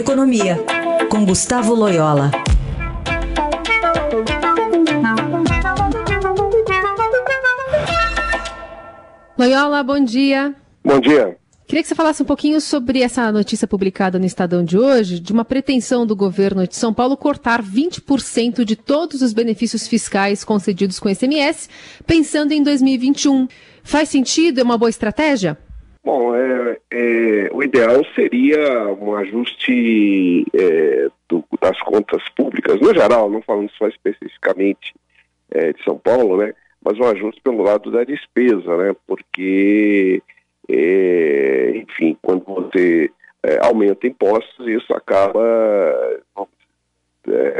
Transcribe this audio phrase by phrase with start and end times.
[0.00, 0.56] Economia,
[1.10, 2.30] com Gustavo Loyola.
[9.38, 10.54] Loyola, bom dia.
[10.82, 11.36] Bom dia.
[11.66, 15.34] Queria que você falasse um pouquinho sobre essa notícia publicada no Estadão de hoje, de
[15.34, 20.98] uma pretensão do governo de São Paulo cortar 20% de todos os benefícios fiscais concedidos
[20.98, 21.68] com ICMS,
[22.06, 23.46] pensando em 2021.
[23.82, 24.60] Faz sentido?
[24.60, 25.58] É uma boa estratégia?
[26.02, 33.28] Bom, é, é, o ideal seria um ajuste é, do, das contas públicas, no geral,
[33.28, 34.94] não falando só especificamente
[35.50, 36.54] é, de São Paulo, né?
[36.82, 38.96] Mas um ajuste pelo lado da despesa, né?
[39.06, 40.22] Porque
[40.68, 43.10] é, enfim, quando você
[43.42, 45.40] é, aumenta impostos, isso acaba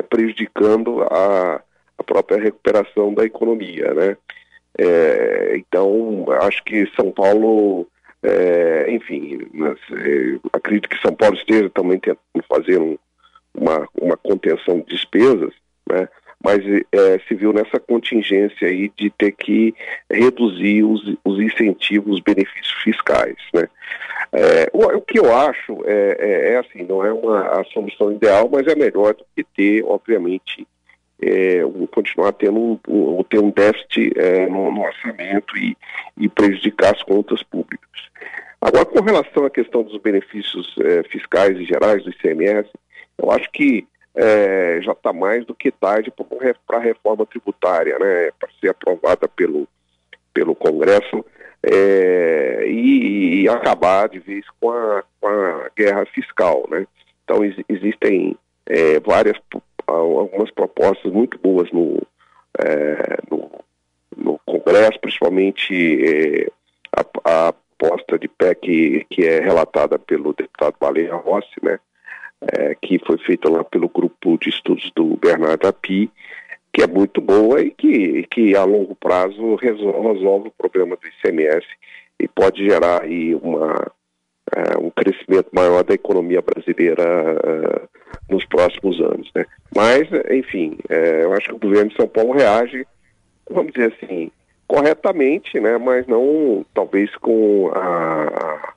[0.09, 1.61] prejudicando a,
[1.99, 4.17] a, própria recuperação da economia, né?
[5.55, 7.87] Então, acho que São Paulo,
[8.23, 12.99] é, enfim, mas, é, acredito que São Paulo esteja também tentando fazer um,
[13.55, 15.53] uma, uma contenção de despesas,
[15.89, 16.09] né?
[16.43, 19.75] mas é, se viu nessa contingência aí de ter que
[20.11, 23.69] reduzir os, os incentivos, os benefícios fiscais, né?
[24.33, 28.13] É, o, o, que eu acho é, é, é, assim, não é uma a solução
[28.13, 30.67] ideal, mas é melhor do que ter, obviamente,
[31.23, 31.61] é,
[31.93, 35.77] continuar tendo um, um, ter um déficit é, no, no, orçamento e,
[36.17, 37.89] e, prejudicar as contas públicas.
[38.61, 42.69] Agora, com relação à questão dos benefícios é, fiscais e gerais do ICMS,
[43.19, 46.13] eu acho que é, já está mais do que tarde
[46.67, 49.69] para a reforma tributária, né, para ser aprovada pelo,
[50.33, 51.25] pelo Congresso
[51.63, 56.67] é, e, e, acabar de vez com a, com a guerra fiscal.
[56.71, 56.87] Né.
[57.25, 59.37] Então, ex existem é, várias,
[59.91, 62.01] algumas propostas muito boas no,
[62.59, 63.51] é, no,
[64.17, 66.51] no, Congresso, principalmente é,
[67.25, 71.79] a, a proposta de PEC que é relatada pelo deputado Baleia Rossi, né,
[72.53, 76.11] é, que foi feita lá pelo grupo de estudos do Bernardo Api,
[76.73, 81.09] que é muito boa e que, que a longo prazo resolve, resolve o problema do
[81.09, 81.67] ICMS
[82.19, 83.91] e pode gerar aí uma,
[84.55, 88.00] é, um crescimento maior da economia brasileira é,
[88.31, 89.31] nos próximos anos.
[89.35, 89.45] Né?
[89.75, 92.87] Mas, enfim, é, eu acho que o governo de São Paulo reage,
[93.51, 94.31] vamos dizer assim,
[94.67, 95.77] corretamente, né?
[95.79, 98.75] mas não talvez com a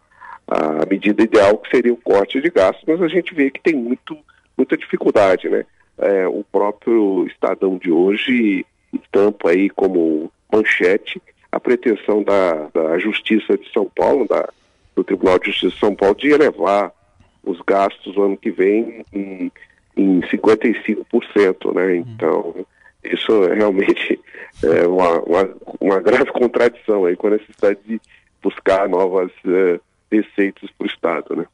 [0.47, 3.75] a medida ideal que seria o corte de gastos, mas a gente vê que tem
[3.75, 4.17] muito,
[4.57, 5.65] muita dificuldade, né?
[5.97, 11.21] É, o próprio Estadão de hoje estampa aí como manchete
[11.51, 14.47] a pretensão da, da Justiça de São Paulo, da,
[14.95, 16.91] do Tribunal de Justiça de São Paulo, de elevar
[17.43, 19.51] os gastos no ano que vem em,
[19.95, 21.93] em 55%, né?
[21.93, 22.05] Hum.
[22.15, 22.65] Então,
[23.03, 24.19] isso é realmente
[24.63, 25.49] é uma, uma,
[25.79, 27.99] uma grave contradição aí com a necessidade de
[28.41, 29.79] buscar novas uh,
[30.11, 31.35] receitas para o Estado.
[31.35, 31.45] Né?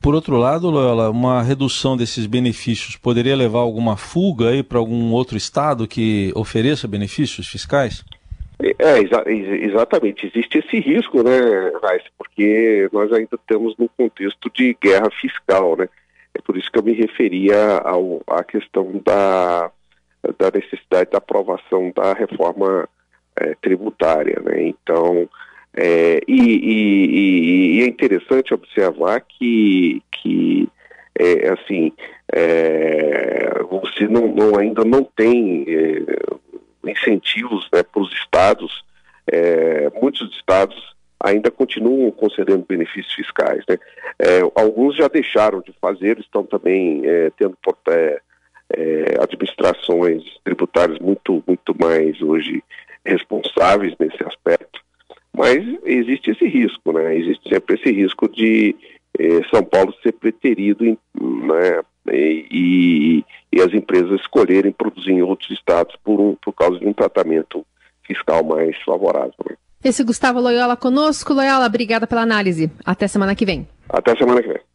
[0.00, 5.12] Por outro lado, Loyola, uma redução desses benefícios poderia levar alguma fuga aí para algum
[5.12, 8.04] outro Estado que ofereça benefícios fiscais?
[8.78, 10.26] É, exa exatamente.
[10.26, 11.38] Existe esse risco, né,
[11.82, 12.06] Raíssa,
[12.42, 15.88] porque nós ainda estamos num contexto de guerra fiscal, né?
[16.34, 19.70] É por isso que eu me referia ao, à questão da,
[20.38, 22.88] da necessidade da aprovação da reforma
[23.36, 24.62] é, tributária, né?
[24.62, 25.28] Então,
[25.74, 30.68] é, e, e, e, é interessante observar que, que
[31.18, 31.92] é, assim,
[32.32, 38.84] é, você não, não, ainda não tem é, incentivos né, para os estados,
[39.30, 43.64] é, muitos estados ainda continuam concedendo benefícios fiscais.
[43.68, 43.78] Né?
[44.18, 47.02] É, alguns já deixaram de fazer, estão também
[47.38, 47.56] tendo
[49.20, 52.62] administrações tributárias muito, muito mais hoje
[53.04, 54.80] responsáveis nesse aspecto.
[55.34, 57.16] Mas existe esse risco, né?
[57.16, 58.76] Existe sempre esse risco de
[59.18, 61.82] eh, São Paulo ser preterido em, né?
[62.10, 66.92] E, e, as empresas escolherem produzir em outros estados por, um, por causa de um
[66.92, 67.64] tratamento
[68.04, 69.32] fiscal mais favorável.
[69.48, 69.56] Né?
[69.84, 71.34] Esse Gustavo Loyola conosco.
[71.34, 72.70] Loyola, obrigada pela análise.
[72.84, 73.66] Até semana que vem.
[73.88, 74.71] Até semana que vem.